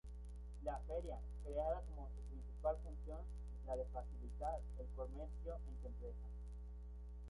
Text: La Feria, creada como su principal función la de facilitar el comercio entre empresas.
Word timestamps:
La 0.63 0.79
Feria, 0.87 1.19
creada 1.43 1.79
como 1.81 2.09
su 2.15 2.23
principal 2.31 2.75
función 2.83 3.19
la 3.67 3.75
de 3.77 3.85
facilitar 3.93 4.59
el 4.79 4.87
comercio 4.95 5.57
entre 5.69 5.89
empresas. 5.89 6.31